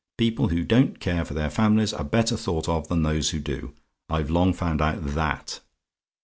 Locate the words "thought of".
2.35-2.87